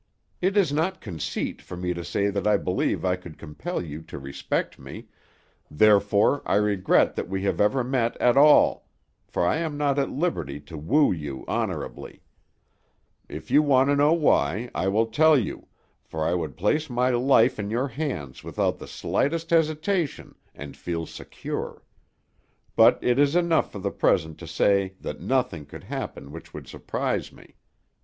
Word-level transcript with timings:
It 0.41 0.57
is 0.57 0.73
not 0.73 0.99
conceit 0.99 1.61
for 1.61 1.77
me 1.77 1.93
to 1.93 2.03
say 2.03 2.31
that 2.31 2.47
I 2.47 2.57
believe 2.57 3.05
I 3.05 3.15
could 3.15 3.37
compel 3.37 3.83
you 3.83 4.01
to 4.01 4.17
respect 4.17 4.79
me, 4.79 5.09
therefore 5.69 6.41
I 6.43 6.55
regret 6.55 7.13
that 7.15 7.29
we 7.29 7.43
have 7.43 7.61
ever 7.61 7.83
met 7.83 8.17
at 8.17 8.35
all, 8.35 8.87
for 9.27 9.45
I 9.45 9.57
am 9.57 9.77
not 9.77 9.99
at 9.99 10.09
liberty 10.09 10.59
to 10.61 10.75
woo 10.75 11.11
you 11.11 11.45
honorably; 11.47 12.23
if 13.29 13.51
you 13.51 13.61
want 13.61 13.89
to 13.91 13.95
know 13.95 14.11
why, 14.13 14.71
I 14.73 14.87
will 14.87 15.05
tell 15.05 15.37
you, 15.37 15.67
for 16.03 16.25
I 16.25 16.33
would 16.33 16.57
place 16.57 16.89
my 16.89 17.11
life 17.11 17.59
in 17.59 17.69
your 17.69 17.89
hands 17.89 18.43
without 18.43 18.79
the 18.79 18.87
slightest 18.87 19.51
hesitation, 19.51 20.33
and 20.55 20.75
feel 20.75 21.05
secure; 21.05 21.83
but 22.75 22.97
it 23.03 23.19
is 23.19 23.35
enough 23.35 23.71
for 23.71 23.77
the 23.77 23.91
present 23.91 24.39
to 24.39 24.47
say 24.47 24.95
that 24.99 25.21
nothing 25.21 25.63
could 25.67 25.83
happen 25.83 26.31
which 26.31 26.55
would 26.55 26.67
surprise 26.67 27.31
me. 27.31 27.53